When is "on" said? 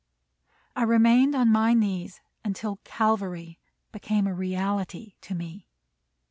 1.35-1.51